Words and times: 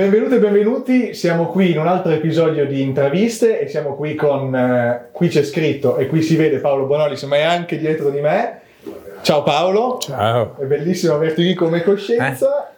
Benvenuti 0.00 0.34
e 0.36 0.38
benvenuti, 0.38 1.12
siamo 1.12 1.48
qui 1.48 1.72
in 1.72 1.78
un 1.78 1.86
altro 1.86 2.10
episodio 2.10 2.64
di 2.64 2.80
Intraviste 2.80 3.60
e 3.60 3.68
siamo 3.68 3.96
qui 3.96 4.14
con, 4.14 4.56
eh, 4.56 5.08
qui 5.12 5.28
c'è 5.28 5.42
scritto 5.42 5.98
e 5.98 6.06
qui 6.06 6.22
si 6.22 6.36
vede 6.36 6.56
Paolo 6.56 6.86
Bonolis 6.86 7.22
ma 7.24 7.36
è 7.36 7.42
anche 7.42 7.76
dietro 7.76 8.08
di 8.08 8.18
me. 8.22 8.60
Ciao 9.20 9.42
Paolo. 9.42 9.98
Ciao. 10.00 10.56
È 10.58 10.64
bellissimo 10.64 11.12
averti 11.12 11.44
qui 11.44 11.52
come 11.52 11.82
coscienza. 11.82 12.70
Eh? 12.70 12.72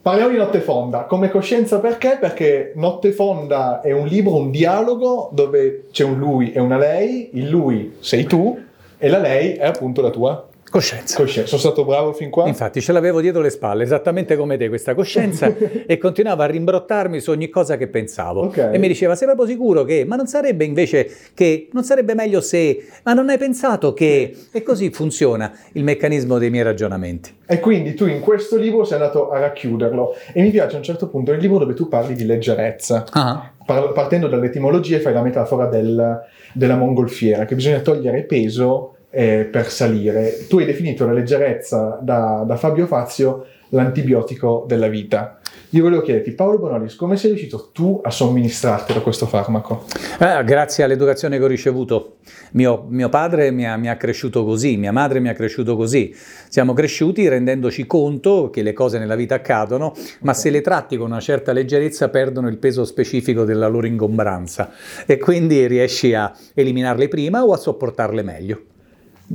Parliamo 0.00 0.30
di 0.30 0.36
Notte 0.36 0.60
Fonda. 0.60 1.06
Come 1.06 1.28
coscienza 1.28 1.80
perché? 1.80 2.18
Perché 2.20 2.70
Notte 2.76 3.10
Fonda 3.10 3.80
è 3.80 3.90
un 3.90 4.06
libro, 4.06 4.36
un 4.36 4.52
dialogo 4.52 5.28
dove 5.32 5.86
c'è 5.90 6.04
un 6.04 6.18
lui 6.18 6.52
e 6.52 6.60
una 6.60 6.78
lei, 6.78 7.30
il 7.32 7.48
lui 7.48 7.96
sei 7.98 8.22
tu 8.26 8.56
e 8.96 9.08
la 9.08 9.18
lei 9.18 9.54
è 9.54 9.66
appunto 9.66 10.00
la 10.02 10.10
tua 10.10 10.49
Coscienza. 10.70 11.16
Coscienza. 11.16 11.48
Sono 11.48 11.60
stato 11.60 11.84
bravo 11.84 12.12
fin 12.12 12.30
qua? 12.30 12.46
Infatti 12.46 12.80
ce 12.80 12.92
l'avevo 12.92 13.20
dietro 13.20 13.42
le 13.42 13.50
spalle, 13.50 13.82
esattamente 13.82 14.36
come 14.36 14.56
te, 14.56 14.68
questa 14.68 14.94
coscienza, 14.94 15.52
e 15.84 15.98
continuava 15.98 16.44
a 16.44 16.46
rimbrottarmi 16.46 17.18
su 17.18 17.32
ogni 17.32 17.48
cosa 17.48 17.76
che 17.76 17.88
pensavo. 17.88 18.44
Okay. 18.44 18.74
E 18.74 18.78
mi 18.78 18.86
diceva, 18.86 19.16
sei 19.16 19.26
proprio 19.26 19.48
sicuro 19.48 19.82
che, 19.82 20.04
ma 20.06 20.14
non 20.14 20.28
sarebbe 20.28 20.64
invece 20.64 21.10
che, 21.34 21.68
non 21.72 21.82
sarebbe 21.82 22.14
meglio 22.14 22.40
se, 22.40 22.86
ma 23.02 23.14
non 23.14 23.28
hai 23.30 23.38
pensato 23.38 23.92
che... 23.92 24.32
E 24.52 24.62
così 24.62 24.90
funziona 24.90 25.52
il 25.72 25.82
meccanismo 25.82 26.38
dei 26.38 26.50
miei 26.50 26.62
ragionamenti. 26.62 27.38
E 27.46 27.58
quindi 27.58 27.94
tu 27.94 28.06
in 28.06 28.20
questo 28.20 28.56
libro 28.56 28.84
sei 28.84 29.00
andato 29.00 29.30
a 29.30 29.40
racchiuderlo. 29.40 30.14
E 30.32 30.40
mi 30.40 30.50
piace 30.50 30.76
a 30.76 30.78
un 30.78 30.84
certo 30.84 31.08
punto 31.08 31.32
il 31.32 31.40
libro 31.40 31.58
dove 31.58 31.74
tu 31.74 31.88
parli 31.88 32.14
di 32.14 32.24
leggerezza. 32.24 33.04
Uh-huh. 33.12 33.92
Partendo 33.92 34.28
dall'etimologia 34.28 35.00
fai 35.00 35.14
la 35.14 35.22
metafora 35.22 35.66
del, 35.66 36.20
della 36.52 36.76
mongolfiera, 36.76 37.44
che 37.44 37.56
bisogna 37.56 37.80
togliere 37.80 38.22
peso 38.22 38.94
eh, 39.10 39.48
per 39.50 39.70
salire. 39.70 40.46
Tu 40.48 40.58
hai 40.58 40.64
definito 40.64 41.04
la 41.04 41.12
leggerezza 41.12 41.98
da, 42.00 42.44
da 42.46 42.56
Fabio 42.56 42.86
Fazio 42.86 43.46
l'antibiotico 43.70 44.64
della 44.66 44.88
vita. 44.88 45.38
Io 45.70 45.84
volevo 45.84 46.02
chiederti, 46.02 46.32
Paolo 46.32 46.58
Bonolis, 46.58 46.96
come 46.96 47.16
sei 47.16 47.30
riuscito 47.30 47.70
tu 47.72 48.00
a 48.02 48.10
somministrartelo 48.10 49.02
questo 49.02 49.26
farmaco? 49.26 49.84
Eh, 50.18 50.42
grazie 50.42 50.82
all'educazione 50.82 51.38
che 51.38 51.44
ho 51.44 51.48
ricevuto. 51.48 52.16
Mio, 52.52 52.86
mio 52.88 53.08
padre 53.08 53.52
mi 53.52 53.66
ha, 53.66 53.76
mi 53.76 53.88
ha, 53.88 53.96
cresciuto 53.96 54.44
così, 54.44 54.76
mia 54.76 54.90
madre 54.90 55.20
mi 55.20 55.28
ha 55.28 55.32
cresciuto 55.32 55.76
così. 55.76 56.12
Siamo 56.48 56.72
cresciuti 56.72 57.28
rendendoci 57.28 57.86
conto 57.86 58.50
che 58.50 58.62
le 58.62 58.72
cose 58.72 58.98
nella 58.98 59.14
vita 59.14 59.36
accadono, 59.36 59.92
ma 60.22 60.34
se 60.34 60.50
le 60.50 60.60
tratti 60.60 60.96
con 60.96 61.10
una 61.10 61.20
certa 61.20 61.52
leggerezza 61.52 62.08
perdono 62.08 62.48
il 62.48 62.58
peso 62.58 62.84
specifico 62.84 63.44
della 63.44 63.68
loro 63.68 63.86
ingombranza 63.86 64.72
e 65.06 65.18
quindi 65.18 65.68
riesci 65.68 66.14
a 66.14 66.32
eliminarle 66.54 67.06
prima 67.06 67.44
o 67.44 67.52
a 67.52 67.56
sopportarle 67.56 68.22
meglio. 68.22 68.69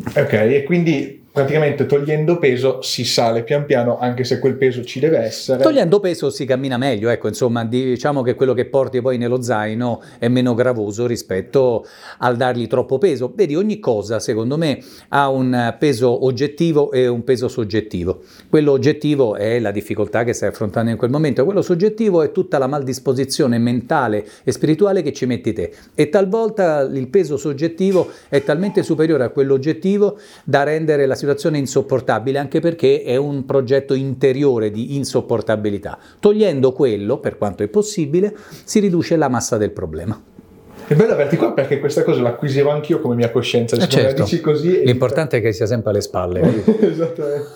Ok, 0.03 0.33
e 0.33 0.63
quindi 0.63 1.24
praticamente 1.35 1.85
togliendo 1.85 2.39
peso 2.39 2.81
si 2.81 3.03
sale 3.03 3.43
pian 3.43 3.65
piano 3.65 3.99
anche 3.99 4.23
se 4.23 4.39
quel 4.39 4.55
peso 4.55 4.85
ci 4.85 5.01
deve 5.01 5.17
essere. 5.17 5.61
Togliendo 5.61 5.99
peso 5.99 6.29
si 6.29 6.45
cammina 6.45 6.77
meglio, 6.77 7.09
ecco, 7.09 7.27
insomma, 7.27 7.65
diciamo 7.65 8.21
che 8.21 8.35
quello 8.35 8.53
che 8.53 8.63
porti 8.63 9.01
poi 9.01 9.17
nello 9.17 9.41
zaino 9.41 10.01
è 10.17 10.29
meno 10.29 10.53
gravoso 10.53 11.05
rispetto 11.05 11.85
al 12.19 12.37
dargli 12.37 12.67
troppo 12.67 12.99
peso. 12.99 13.33
Vedi, 13.35 13.53
ogni 13.53 13.79
cosa 13.79 14.21
secondo 14.21 14.57
me 14.57 14.81
ha 15.09 15.27
un 15.27 15.75
peso 15.77 16.23
oggettivo 16.23 16.93
e 16.93 17.05
un 17.07 17.25
peso 17.25 17.49
soggettivo. 17.49 18.21
Quello 18.49 18.71
oggettivo 18.71 19.35
è 19.35 19.59
la 19.59 19.71
difficoltà 19.71 20.23
che 20.23 20.31
stai 20.31 20.47
affrontando 20.47 20.91
in 20.91 20.95
quel 20.95 21.11
momento, 21.11 21.43
quello 21.43 21.61
soggettivo 21.61 22.21
è 22.21 22.31
tutta 22.31 22.57
la 22.57 22.67
maldisposizione 22.67 23.57
mentale 23.57 24.25
e 24.45 24.53
spirituale 24.53 25.01
che 25.01 25.11
ci 25.11 25.25
metti 25.25 25.51
te 25.51 25.73
e 25.95 26.07
talvolta 26.07 26.79
il 26.79 27.09
peso 27.09 27.35
soggettivo 27.35 28.09
è 28.29 28.41
talmente 28.41 28.83
superiore 28.83 29.25
a 29.25 29.29
quello 29.31 29.55
oggettivo 29.55 30.17
da 30.45 30.63
rendere 30.63 31.05
la 31.05 31.07
situazione 31.07 31.23
situazione 31.25 31.57
insopportabile 31.57 32.37
anche 32.37 32.59
perché 32.59 33.01
è 33.03 33.15
un 33.15 33.45
progetto 33.45 33.95
interiore 33.95 34.69
di 34.69 34.95
insopportabilità. 34.95 35.97
Togliendo 36.19 36.71
quello, 36.71 37.17
per 37.17 37.37
quanto 37.37 37.63
è 37.63 37.67
possibile, 37.67 38.35
si 38.63 38.79
riduce 38.79 39.15
la 39.15 39.27
massa 39.27 39.57
del 39.57 39.71
problema. 39.71 40.21
È 40.87 40.93
bello 40.93 41.13
averti 41.13 41.35
qua 41.35 41.51
perché 41.51 41.79
questa 41.79 42.03
cosa 42.03 42.21
l'acquisivo 42.21 42.69
anch'io 42.69 42.99
come 42.99 43.15
mia 43.15 43.31
coscienza. 43.31 43.75
Eh 43.75 43.87
certo. 43.87 44.27
così 44.41 44.83
L'importante 44.83 45.37
è 45.37 45.41
che 45.41 45.51
sia 45.51 45.65
sempre 45.65 45.89
alle 45.89 46.01
spalle. 46.01 46.41
Esattamente. 46.79 47.47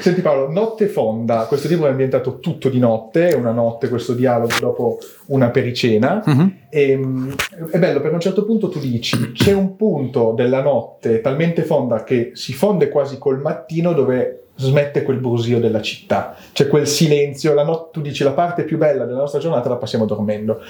Senti 0.00 0.20
Paolo, 0.20 0.50
Notte 0.50 0.86
Fonda, 0.86 1.46
questo 1.46 1.68
libro 1.68 1.86
è 1.86 1.90
ambientato 1.90 2.38
tutto 2.38 2.68
di 2.68 2.78
notte, 2.78 3.28
è 3.28 3.34
una 3.34 3.50
notte, 3.50 3.88
questo 3.88 4.14
dialogo 4.14 4.54
dopo 4.60 4.98
una 5.26 5.50
pericena. 5.50 6.22
Uh-huh. 6.24 6.52
E, 6.70 6.90
ehm, 6.90 7.34
è 7.70 7.78
bello 7.78 7.94
perché 7.94 8.10
a 8.10 8.14
un 8.14 8.20
certo 8.20 8.44
punto 8.44 8.68
tu 8.68 8.78
dici 8.78 9.32
c'è 9.32 9.52
un 9.52 9.76
punto 9.76 10.32
della 10.36 10.62
notte 10.62 11.20
talmente 11.20 11.62
fonda 11.62 12.04
che 12.04 12.30
si 12.34 12.52
fonde 12.52 12.88
quasi 12.88 13.18
col 13.18 13.40
mattino 13.40 13.92
dove 13.92 14.44
smette 14.54 15.02
quel 15.02 15.18
brusio 15.18 15.60
della 15.60 15.80
città, 15.80 16.34
c'è 16.52 16.66
quel 16.66 16.86
silenzio, 16.86 17.54
la 17.54 17.64
not- 17.64 17.92
tu 17.92 18.00
dici 18.00 18.24
la 18.24 18.32
parte 18.32 18.64
più 18.64 18.76
bella 18.76 19.04
della 19.04 19.18
nostra 19.18 19.38
giornata 19.40 19.68
la 19.68 19.76
passiamo 19.76 20.04
dormendo. 20.04 20.60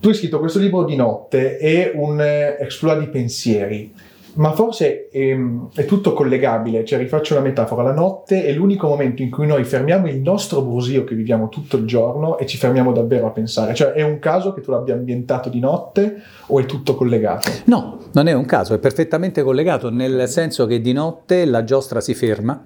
Tu 0.00 0.08
hai 0.08 0.14
scritto 0.14 0.38
questo 0.38 0.58
libro 0.58 0.84
di 0.84 0.96
notte 0.96 1.58
e 1.58 1.92
un 1.94 2.20
eh, 2.20 2.56
exploit 2.60 2.98
di 2.98 3.08
pensieri. 3.08 3.94
Ma 4.34 4.52
forse 4.52 5.08
è, 5.10 5.18
ehm, 5.18 5.68
è, 5.74 5.84
tutto 5.84 6.12
collegabile, 6.12 6.84
cioè 6.84 6.98
rifaccio 6.98 7.34
una 7.34 7.42
metafora, 7.42 7.82
la 7.82 7.92
notte 7.92 8.44
è 8.44 8.52
l'unico 8.52 8.88
momento 8.88 9.22
in 9.22 9.30
cui 9.30 9.46
noi 9.46 9.64
fermiamo 9.64 10.08
il 10.08 10.18
nostro 10.20 10.62
brusio 10.62 11.04
che 11.04 11.14
viviamo 11.14 11.48
tutto 11.48 11.76
il 11.76 11.86
giorno 11.86 12.38
e 12.38 12.46
ci 12.46 12.56
fermiamo 12.56 12.92
davvero 12.92 13.26
a 13.26 13.30
pensare, 13.30 13.74
cioè 13.74 13.92
è 13.92 14.02
un 14.02 14.18
caso 14.18 14.52
che 14.52 14.60
tu 14.60 14.70
l'abbia 14.70 14.94
ambientato 14.94 15.48
di 15.48 15.60
notte 15.60 16.20
o 16.46 16.58
è 16.58 16.66
tutto 16.66 16.94
collegato? 16.96 17.48
No, 17.66 17.98
non 18.12 18.26
è 18.26 18.32
un 18.32 18.44
caso, 18.44 18.74
è 18.74 18.78
perfettamente 18.78 19.42
collegato 19.42 19.90
nel 19.90 20.28
senso 20.28 20.66
che 20.66 20.80
di 20.80 20.92
notte 20.92 21.44
la 21.44 21.62
giostra 21.62 22.00
si 22.00 22.14
ferma 22.14 22.64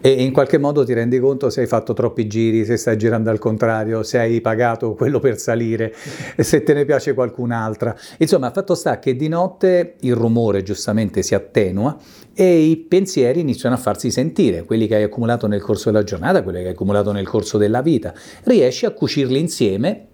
e 0.00 0.10
in 0.10 0.32
qualche 0.32 0.58
modo 0.58 0.84
ti 0.84 0.92
rendi 0.92 1.18
conto 1.18 1.50
se 1.50 1.62
hai 1.62 1.66
fatto 1.66 1.92
troppi 1.94 2.28
giri, 2.28 2.64
se 2.64 2.76
stai 2.76 2.96
girando 2.96 3.30
al 3.30 3.38
contrario, 3.38 4.04
se 4.04 4.18
hai 4.18 4.40
pagato 4.40 4.94
quello 4.94 5.18
per 5.18 5.38
salire, 5.38 5.92
se 6.36 6.62
te 6.62 6.74
ne 6.74 6.84
piace 6.84 7.14
qualcun'altra. 7.14 7.96
Insomma, 8.18 8.52
fatto 8.52 8.74
sta 8.76 8.98
che 9.00 9.16
di 9.16 9.28
notte 9.28 9.94
il 10.00 10.14
rumore 10.14 10.62
giustamente 10.62 11.07
lentamente 11.08 11.22
si 11.22 11.34
attenua 11.34 11.96
e 12.34 12.60
i 12.60 12.76
pensieri 12.76 13.40
iniziano 13.40 13.74
a 13.74 13.78
farsi 13.78 14.10
sentire, 14.10 14.64
quelli 14.64 14.86
che 14.86 14.94
hai 14.94 15.02
accumulato 15.02 15.46
nel 15.48 15.60
corso 15.60 15.90
della 15.90 16.04
giornata, 16.04 16.42
quelli 16.42 16.58
che 16.60 16.66
hai 16.66 16.72
accumulato 16.72 17.10
nel 17.10 17.26
corso 17.26 17.58
della 17.58 17.82
vita. 17.82 18.14
Riesci 18.44 18.86
a 18.86 18.92
cucirli 18.92 19.38
insieme 19.40 20.06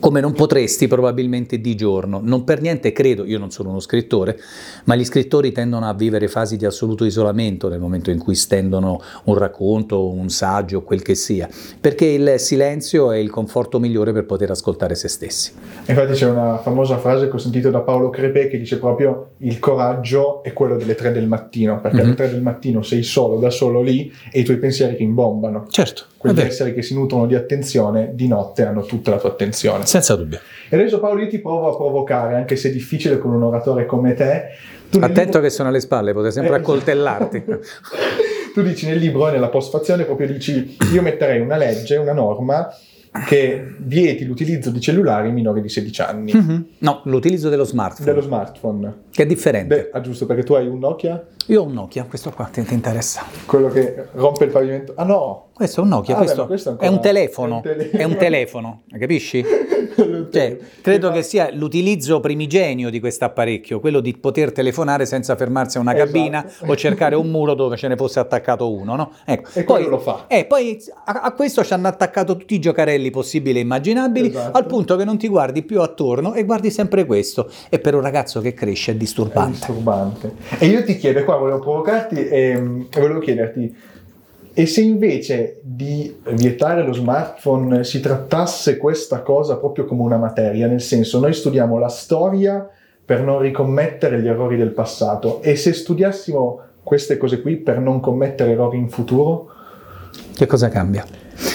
come 0.00 0.20
non 0.20 0.32
potresti 0.32 0.88
probabilmente 0.88 1.60
di 1.60 1.74
giorno. 1.74 2.20
Non 2.22 2.44
per 2.44 2.60
niente 2.60 2.92
credo, 2.92 3.24
io 3.24 3.38
non 3.38 3.50
sono 3.50 3.70
uno 3.70 3.80
scrittore, 3.80 4.38
ma 4.84 4.94
gli 4.94 5.04
scrittori 5.04 5.52
tendono 5.52 5.88
a 5.88 5.94
vivere 5.94 6.28
fasi 6.28 6.56
di 6.56 6.64
assoluto 6.64 7.04
isolamento 7.04 7.68
nel 7.68 7.80
momento 7.80 8.10
in 8.10 8.18
cui 8.18 8.34
stendono 8.34 9.00
un 9.24 9.34
racconto, 9.34 10.10
un 10.10 10.28
saggio, 10.28 10.82
quel 10.82 11.02
che 11.02 11.14
sia, 11.14 11.48
perché 11.80 12.06
il 12.06 12.34
silenzio 12.38 13.12
è 13.12 13.16
il 13.16 13.30
conforto 13.30 13.78
migliore 13.78 14.12
per 14.12 14.24
poter 14.24 14.50
ascoltare 14.50 14.94
se 14.94 15.08
stessi. 15.08 15.52
Infatti 15.86 16.12
c'è 16.12 16.28
una 16.28 16.58
famosa 16.58 16.98
frase 16.98 17.28
che 17.28 17.34
ho 17.34 17.38
sentito 17.38 17.70
da 17.70 17.80
Paolo 17.80 18.10
Crepè 18.10 18.48
che 18.48 18.58
dice 18.58 18.78
proprio 18.78 19.30
il 19.38 19.58
coraggio 19.58 20.42
è 20.42 20.52
quello 20.52 20.76
delle 20.76 20.94
tre 20.94 21.12
del 21.12 21.26
mattino, 21.26 21.80
perché 21.80 21.98
mm-hmm. 21.98 22.06
alle 22.06 22.14
tre 22.14 22.30
del 22.30 22.42
mattino 22.42 22.82
sei 22.82 23.02
solo, 23.02 23.38
da 23.38 23.50
solo 23.50 23.82
lì 23.82 24.12
e 24.30 24.40
i 24.40 24.44
tuoi 24.44 24.58
pensieri 24.58 24.96
rimbombano. 24.96 25.66
Certo. 25.68 26.04
Quegli 26.22 26.38
esseri 26.38 26.72
che 26.72 26.82
si 26.82 26.94
nutrono 26.94 27.26
di 27.26 27.34
attenzione 27.34 28.12
di 28.14 28.28
notte 28.28 28.64
hanno 28.64 28.82
tutta 28.82 29.10
la 29.10 29.18
tua 29.18 29.30
attenzione. 29.30 29.71
Senza 29.84 30.14
dubbio. 30.16 30.40
E 30.68 30.76
adesso 30.76 31.00
Paolo 31.00 31.22
io 31.22 31.28
ti 31.28 31.38
provo 31.38 31.72
a 31.72 31.76
provocare, 31.76 32.34
anche 32.34 32.56
se 32.56 32.68
è 32.68 32.72
difficile 32.72 33.18
con 33.18 33.32
un 33.32 33.42
oratore 33.42 33.86
come 33.86 34.14
te. 34.14 34.48
Attento 34.98 35.20
libro... 35.22 35.40
che 35.40 35.50
sono 35.50 35.68
alle 35.68 35.80
spalle, 35.80 36.12
potrai 36.12 36.32
sempre 36.32 36.56
eh, 36.56 36.58
accoltellarti. 36.58 37.44
tu 38.52 38.62
dici 38.62 38.86
nel 38.86 38.98
libro, 38.98 39.30
nella 39.30 39.48
postfazione, 39.48 40.04
proprio 40.04 40.26
dici, 40.26 40.76
io 40.92 41.02
metterei 41.02 41.40
una 41.40 41.56
legge, 41.56 41.96
una 41.96 42.12
norma 42.12 42.68
che 43.26 43.74
vieti 43.78 44.24
l'utilizzo 44.24 44.70
di 44.70 44.80
cellulari 44.80 45.30
minori 45.30 45.60
di 45.60 45.68
16 45.68 46.00
anni. 46.00 46.32
Mm-hmm. 46.34 46.60
No, 46.78 47.02
l'utilizzo 47.04 47.50
dello 47.50 47.64
smartphone. 47.64 48.06
Dello 48.06 48.22
smartphone. 48.22 48.94
Che 49.12 49.22
è 49.22 49.26
differente. 49.26 49.76
Beh, 49.76 49.90
ah, 49.92 50.00
giusto, 50.00 50.24
perché 50.24 50.42
tu 50.42 50.54
hai 50.54 50.66
un 50.66 50.78
Nokia? 50.78 51.22
Io 51.48 51.60
ho 51.60 51.64
un 51.66 51.74
Nokia, 51.74 52.04
questo 52.04 52.30
qua 52.30 52.46
ti, 52.46 52.62
ti 52.62 52.72
interessa. 52.72 53.22
Quello 53.44 53.68
che 53.68 54.06
rompe 54.12 54.44
il 54.44 54.50
pavimento. 54.50 54.94
Ah 54.96 55.04
no! 55.04 55.48
Questo 55.52 55.80
è 55.80 55.82
un 55.84 55.90
Nokia, 55.90 56.14
ah, 56.14 56.18
questo, 56.18 56.42
beh, 56.42 56.48
questo 56.48 56.78
è, 56.78 56.86
un 56.86 57.00
telefono. 57.00 57.62
È 57.62 57.68
un, 57.68 57.76
tele... 57.76 57.90
è 57.90 58.04
un 58.04 58.16
telefono, 58.16 58.82
capisci? 58.98 59.44
cioè, 60.32 60.58
credo 60.80 61.10
che 61.10 61.22
sia 61.22 61.50
l'utilizzo 61.52 62.20
primigenio 62.20 62.88
di 62.88 62.98
questo 63.00 63.26
apparecchio, 63.26 63.78
quello 63.78 64.00
di 64.00 64.16
poter 64.16 64.50
telefonare 64.50 65.04
senza 65.04 65.36
fermarsi 65.36 65.76
a 65.76 65.80
una 65.80 65.92
cabina 65.92 66.46
esatto. 66.46 66.70
o 66.72 66.76
cercare 66.76 67.14
un 67.14 67.28
muro 67.28 67.54
dove 67.54 67.76
ce 67.76 67.88
ne 67.88 67.96
fosse 67.96 68.18
attaccato 68.18 68.72
uno, 68.72 68.96
no? 68.96 69.12
Ecco. 69.26 69.50
E 69.52 69.64
poi 69.64 69.86
lo 69.86 69.98
fa. 69.98 70.24
Eh, 70.26 70.46
poi 70.46 70.82
a, 71.04 71.20
a, 71.20 71.32
questo 71.32 71.62
ci 71.62 71.72
hanno 71.74 71.88
attaccato 71.88 72.36
tutti 72.36 72.54
i 72.54 72.58
giocarelli 72.58 73.10
possibili 73.10 73.58
e 73.58 73.62
immaginabili, 73.62 74.28
esatto. 74.28 74.56
al 74.56 74.66
punto 74.66 74.96
che 74.96 75.04
non 75.04 75.18
ti 75.18 75.28
guardi 75.28 75.62
più 75.62 75.82
attorno 75.82 76.34
e 76.34 76.44
guardi 76.44 76.70
sempre 76.70 77.04
questo. 77.04 77.50
E 77.68 77.78
per 77.78 77.94
un 77.94 78.00
ragazzo 78.00 78.40
che 78.40 78.54
cresce 78.54 78.92
è 78.92 78.94
disturbante. 79.02 79.50
Disturbante. 79.50 80.32
E 80.58 80.66
io 80.66 80.82
ti 80.84 80.96
chiedo, 80.96 81.24
qua 81.24 81.36
volevo 81.36 81.58
provocarti 81.58 82.28
e, 82.28 82.86
e 82.90 83.00
volevo 83.00 83.18
chiederti, 83.18 83.76
e 84.54 84.66
se 84.66 84.82
invece 84.82 85.60
di 85.62 86.14
vietare 86.32 86.84
lo 86.84 86.92
smartphone 86.92 87.84
si 87.84 88.00
trattasse 88.00 88.76
questa 88.76 89.22
cosa 89.22 89.56
proprio 89.56 89.86
come 89.86 90.02
una 90.02 90.18
materia, 90.18 90.66
nel 90.66 90.82
senso 90.82 91.18
noi 91.20 91.32
studiamo 91.32 91.78
la 91.78 91.88
storia 91.88 92.68
per 93.04 93.22
non 93.22 93.40
ricommettere 93.40 94.20
gli 94.20 94.28
errori 94.28 94.56
del 94.56 94.72
passato 94.72 95.40
e 95.42 95.56
se 95.56 95.72
studiassimo 95.72 96.60
queste 96.82 97.16
cose 97.16 97.40
qui 97.40 97.56
per 97.56 97.78
non 97.78 98.00
commettere 98.00 98.50
errori 98.52 98.76
in 98.76 98.90
futuro? 98.90 99.48
Che 100.34 100.46
cosa 100.46 100.68
cambia? 100.68 101.04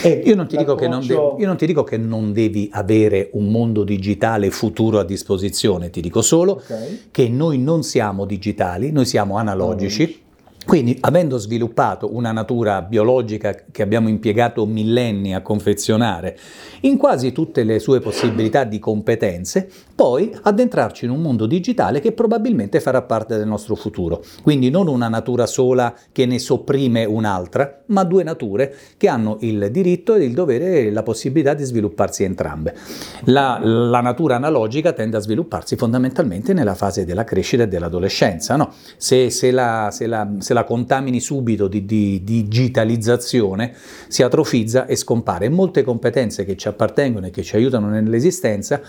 E 0.04 0.21
Io 0.25 0.36
non, 0.36 0.48
ti 0.48 0.57
dico 0.57 0.75
che 0.75 0.88
non 0.88 1.00
l'approccio- 1.01 1.30
devi, 1.31 1.42
io 1.42 1.48
non 1.48 1.57
ti 1.57 1.65
dico 1.65 1.83
che 1.83 1.98
non 1.98 2.33
devi 2.33 2.69
avere 2.74 3.30
un 3.33 3.50
mondo 3.50 3.83
digitale 3.83 4.50
futuro 4.50 5.00
a 5.00 5.04
disposizione, 5.04 5.89
ti 5.89 6.01
dico 6.01 6.21
solo 6.21 6.54
Ok. 6.54 7.12
che 7.12 7.30
noi 7.30 7.57
non 7.59 7.83
siamo 7.83 8.25
digitali, 8.25 8.92
noi 8.92 9.06
siamo 9.06 9.38
analogici. 9.38 10.24
Quindi, 10.65 10.98
avendo 11.00 11.38
sviluppato 11.38 12.13
una 12.13 12.33
natura 12.33 12.81
biologica 12.81 13.56
che 13.71 13.81
abbiamo 13.81 14.09
impiegato 14.09 14.65
millenni 14.65 15.33
a 15.33 15.42
confezionare 15.42 16.38
in 16.81 16.98
quasi 16.98 17.31
tutte 17.31 17.63
le 17.63 17.80
sue 17.80 18.01
possibilità 18.01 18.65
di 18.65 18.77
competenze, 18.77 19.69
poi 19.98 20.32
addentrarci 20.44 21.06
in 21.06 21.12
un 21.12 21.24
mondo 21.24 21.48
digitale 21.48 22.00
che 22.00 22.12
probabilmente 22.12 22.80
farà 22.80 23.02
parte 23.02 23.36
del 23.36 23.48
nostro 23.48 23.74
futuro. 23.74 24.24
Quindi 24.44 24.70
non 24.70 24.88
una 24.88 25.10
natura 25.10 25.48
sola 25.48 25.92
che 26.12 26.28
ne 26.28 26.38
sopprime 26.38 27.04
un'altra, 27.04 27.82
ma 27.88 28.04
due 28.04 28.22
nature 28.22 28.76
che 28.96 29.08
hanno 29.08 29.38
il 29.40 29.70
diritto 29.72 30.14
e 30.14 30.24
il 30.24 30.36
dovere 30.36 30.82
e 30.82 30.92
la 30.92 31.02
possibilità 31.02 31.56
di 31.56 31.64
svilupparsi 31.64 32.24
entrambe. 32.24 32.76
La, 33.24 33.60
la 33.60 34.02
natura 34.02 34.36
analogica 34.36 34.94
tende 34.94 35.18
a 35.18 35.20
svilupparsi 35.20 35.76
fondamentalmente 35.76 36.54
nella 36.54 36.76
fase 36.76 37.04
della 37.04 37.24
crescita 37.24 37.64
e 37.64 37.68
dell'adolescenza. 37.68 38.56
no? 38.56 38.72
Se, 38.98 39.32
se 39.32 39.50
la, 39.50 39.90
se 39.92 40.06
la- 40.06 40.30
se 40.38 40.54
la 40.54 40.64
contamini 40.64 41.20
subito 41.20 41.68
di, 41.68 41.86
di 41.86 42.24
digitalizzazione, 42.24 43.74
si 44.08 44.22
atrofizza 44.22 44.86
e 44.86 44.96
scompare. 44.96 45.50
Molte 45.50 45.82
competenze 45.82 46.46
che 46.46 46.56
ci 46.56 46.68
appartengono 46.68 47.26
e 47.26 47.30
che 47.32 47.42
ci 47.42 47.56
aiutano 47.56 47.90
nell'esistenza 47.90 48.80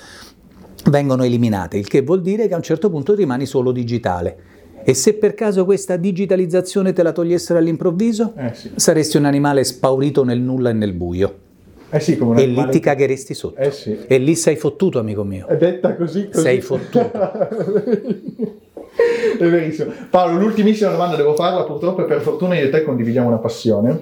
vengono 0.86 1.24
eliminate, 1.24 1.76
il 1.76 1.88
che 1.88 2.02
vuol 2.02 2.22
dire 2.22 2.46
che 2.48 2.54
a 2.54 2.56
un 2.56 2.62
certo 2.62 2.90
punto 2.90 3.14
rimani 3.14 3.46
solo 3.46 3.72
digitale. 3.72 4.36
E 4.84 4.94
se 4.94 5.14
per 5.14 5.34
caso 5.34 5.64
questa 5.64 5.96
digitalizzazione 5.96 6.92
te 6.92 7.02
la 7.02 7.12
togliessero 7.12 7.58
all'improvviso, 7.58 8.32
Eh 8.36 8.54
sì. 8.54 8.70
saresti 8.76 9.16
un 9.16 9.24
animale 9.26 9.64
spaurito 9.64 10.24
nel 10.24 10.40
nulla 10.40 10.70
e 10.70 10.72
nel 10.72 10.92
buio. 10.92 11.46
Eh 11.90 12.00
sì, 12.00 12.18
E 12.36 12.46
lì 12.46 12.66
ti 12.70 12.80
cagheresti 12.80 13.34
sotto. 13.34 13.60
Eh 13.60 13.70
sì. 13.70 13.98
E 14.06 14.18
lì 14.18 14.34
sei 14.34 14.56
fottuto, 14.56 14.98
amico 14.98 15.24
mio. 15.24 15.46
È 15.46 15.56
detta 15.56 15.94
così, 15.96 16.28
così. 16.28 16.42
Sei 16.42 16.60
fottuto. 16.60 17.10
è 19.38 19.48
verissimo. 19.48 19.92
Paolo, 20.10 20.38
l'ultimissima 20.38 20.90
domanda 20.90 21.16
devo 21.16 21.34
farla, 21.34 21.64
purtroppo, 21.64 22.02
e 22.02 22.04
per 22.04 22.20
fortuna 22.20 22.58
io 22.58 22.66
e 22.66 22.70
te 22.70 22.82
condividiamo 22.82 23.28
una 23.28 23.38
passione, 23.38 24.00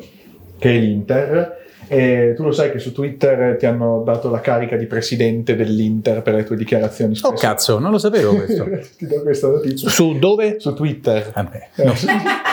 che 0.58 0.70
è 0.70 0.78
l'Inter. 0.78 1.64
E 1.88 2.32
tu 2.36 2.42
lo 2.42 2.52
sai 2.52 2.70
che 2.72 2.78
su 2.78 2.92
Twitter 2.92 3.56
ti 3.56 3.66
hanno 3.66 4.02
dato 4.04 4.28
la 4.30 4.40
carica 4.40 4.76
di 4.76 4.86
presidente 4.86 5.54
dell'Inter 5.54 6.22
per 6.22 6.34
le 6.34 6.44
tue 6.44 6.56
dichiarazioni. 6.56 7.12
Oh 7.12 7.16
spesso. 7.16 7.34
cazzo, 7.34 7.78
non 7.78 7.90
lo 7.92 7.98
sapevo 7.98 8.34
questo. 8.36 8.64
ti 8.96 9.06
do 9.06 9.22
questa 9.22 9.48
notizia. 9.48 9.88
Su 9.88 10.18
dove? 10.18 10.56
Su 10.58 10.74
Twitter. 10.74 11.30
Vabbè, 11.34 11.68
Eh. 11.76 11.84
no. 11.84 11.94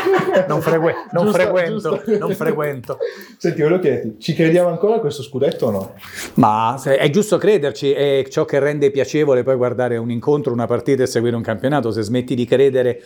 Non, 0.47 0.61
fregue- 0.61 0.93
non 1.11 1.25
Giusto, 1.25 1.39
frequento, 1.39 1.89
giusto. 2.03 2.17
non 2.17 2.33
frequento. 2.33 2.97
Senti, 3.37 3.61
volevo 3.61 3.79
chiederti, 3.79 4.15
ci 4.19 4.33
crediamo 4.33 4.67
ancora 4.69 4.95
a 4.95 4.99
questo 4.99 5.21
scudetto 5.21 5.67
o 5.67 5.71
no? 5.71 5.93
Ma 6.35 6.75
se- 6.77 6.97
è 6.97 7.09
giusto 7.09 7.37
crederci, 7.37 7.91
è 7.91 8.25
ciò 8.29 8.43
che 8.43 8.59
rende 8.59 8.89
piacevole 8.91 9.43
poi 9.43 9.55
guardare 9.55 9.95
un 9.97 10.09
incontro, 10.11 10.51
una 10.51 10.65
partita 10.65 11.03
e 11.03 11.05
seguire 11.07 11.35
un 11.35 11.43
campionato. 11.43 11.91
Se 11.91 12.01
smetti 12.01 12.35
di 12.35 12.45
credere 12.45 13.01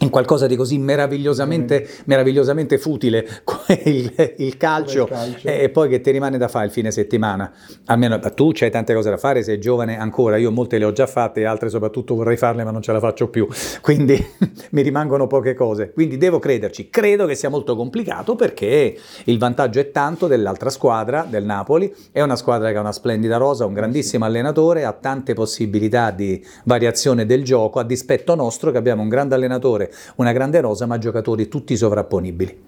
in 0.00 0.10
qualcosa 0.10 0.46
di 0.46 0.56
così 0.56 0.76
meravigliosamente, 0.78 1.88
meravigliosamente 2.06 2.78
futile 2.78 3.42
come 3.44 3.80
il, 3.84 4.34
il 4.38 4.56
calcio, 4.56 5.06
Come 5.06 5.26
il 5.26 5.32
calcio. 5.32 5.48
e 5.48 5.68
poi 5.70 5.88
che 5.88 6.00
ti 6.00 6.10
rimane 6.10 6.36
da 6.36 6.48
fare 6.48 6.66
il 6.66 6.72
fine 6.72 6.90
settimana. 6.90 7.52
Almeno 7.86 8.18
tu 8.34 8.50
c'hai 8.52 8.70
tante 8.70 8.92
cose 8.92 9.10
da 9.10 9.16
fare, 9.16 9.42
sei 9.42 9.58
giovane 9.60 9.98
ancora, 9.98 10.36
io 10.36 10.50
molte 10.50 10.78
le 10.78 10.84
ho 10.84 10.92
già 10.92 11.06
fatte, 11.06 11.44
altre 11.44 11.68
soprattutto 11.68 12.14
vorrei 12.14 12.36
farle 12.36 12.64
ma 12.64 12.70
non 12.70 12.82
ce 12.82 12.92
la 12.92 12.98
faccio 12.98 13.28
più, 13.28 13.46
quindi 13.80 14.22
mi 14.70 14.82
rimangono 14.82 15.26
poche 15.26 15.54
cose. 15.54 15.92
Quindi 15.92 16.18
devo 16.18 16.38
crederci, 16.38 16.90
credo 16.90 17.26
che 17.26 17.34
sia 17.34 17.48
molto 17.48 17.76
complicato 17.76 18.34
perché 18.34 18.96
il 19.24 19.38
vantaggio 19.38 19.80
è 19.80 19.90
tanto 19.90 20.26
dell'altra 20.26 20.70
squadra, 20.70 21.26
del 21.28 21.44
Napoli, 21.44 21.94
è 22.10 22.20
una 22.20 22.36
squadra 22.36 22.70
che 22.70 22.76
ha 22.76 22.80
una 22.80 22.92
splendida 22.92 23.36
rosa, 23.36 23.64
un 23.64 23.72
grandissimo 23.72 24.24
allenatore, 24.24 24.84
ha 24.84 24.92
tante 24.92 25.34
possibilità 25.34 26.10
di 26.10 26.44
variazione 26.64 27.26
del 27.26 27.44
gioco, 27.44 27.78
a 27.78 27.84
dispetto 27.84 28.34
nostro 28.34 28.70
che 28.70 28.78
abbiamo 28.78 29.02
un 29.02 29.08
grande 29.08 29.34
allenatore, 29.34 29.92
una 30.16 30.32
grande 30.32 30.60
rosa, 30.60 30.86
ma 30.86 30.98
giocatori 30.98 31.48
tutti 31.48 31.76
sovrapponibili. 31.76 32.62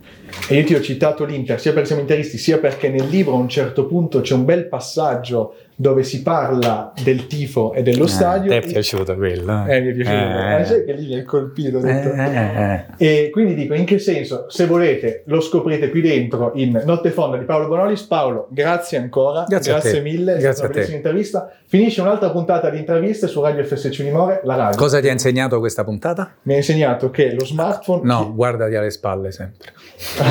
E 0.49 0.55
io 0.57 0.65
ti 0.65 0.75
ho 0.75 0.81
citato 0.81 1.25
l'Inter 1.25 1.61
sia 1.61 1.73
perché 1.73 1.87
siamo 1.87 2.03
interisti, 2.03 2.39
sia 2.39 2.59
perché 2.59 2.89
nel 2.89 3.09
libro 3.09 3.35
a 3.35 3.39
un 3.39 3.49
certo 3.49 3.87
punto 3.87 4.21
c'è 4.21 4.35
un 4.35 4.45
bel 4.45 4.67
passaggio 4.67 5.55
dove 5.79 6.05
si 6.05 6.23
parla 6.23 6.93
del 7.03 7.27
tifo 7.27 7.75
e 7.75 7.83
dello 7.83 8.07
stadio. 8.07 8.51
ti 8.51 8.57
è 8.57 8.61
piaciuto 8.67 9.15
quello? 9.15 9.67
Eh, 9.67 9.81
mi 9.83 9.91
è 9.91 9.93
piaciuto. 9.93 10.17
Eh. 10.17 10.61
Eh, 10.61 10.65
sai 10.65 10.85
che 10.87 10.93
lì 10.95 11.07
mi 11.09 11.15
hai 11.17 11.25
colpito. 11.25 11.81
Eh, 11.81 11.91
eh, 11.91 12.85
eh. 12.97 13.25
E 13.25 13.31
quindi 13.31 13.55
dico, 13.55 13.75
in 13.75 13.85
che 13.85 13.99
senso? 13.99 14.47
Se 14.49 14.65
volete, 14.67 15.23
lo 15.27 15.41
scoprite 15.41 15.91
qui 15.91 16.01
dentro 16.01 16.53
in 16.55 16.81
Notte 16.85 17.11
Fonda 17.11 17.37
di 17.37 17.45
Paolo 17.45 17.69
Bonolis. 17.69 18.03
Paolo, 18.05 18.49
grazie 18.51 18.97
ancora, 18.97 19.45
Grazie 19.47 19.73
a 19.73 19.81
te. 19.81 20.01
mille, 20.01 20.39
Grazie 20.39 20.65
a 20.65 20.69
te. 20.69 20.73
bellissima 20.73 20.97
intervista. 20.97 21.53
Finisce 21.67 22.01
un'altra 22.01 22.31
puntata 22.31 22.71
di 22.71 22.79
interviste 22.79 23.27
su 23.27 23.43
Radio 23.43 23.63
FSC 23.65 23.97
Unimore, 24.01 24.41
la 24.45 24.55
radio. 24.55 24.79
Cosa 24.79 25.01
ti 25.01 25.09
ha 25.09 25.13
insegnato 25.13 25.59
questa 25.59 25.85
puntata? 25.85 26.37
Mi 26.43 26.55
ha 26.55 26.57
insegnato 26.57 27.11
che 27.11 27.35
lo 27.35 27.45
smartphone... 27.45 28.01
No, 28.05 28.33
guardati 28.35 28.77
alle 28.77 28.91
spalle 28.91 29.31
sempre. 29.31 29.73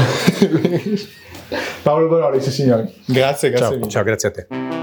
Paolo 1.83 2.07
Bonolis, 2.07 2.49
signori. 2.49 2.91
Grazie, 3.05 3.49
grazie 3.49 3.79
Ciao, 3.79 3.87
ciao, 3.87 4.03
grazie 4.03 4.29
a 4.29 4.31
te. 4.31 4.74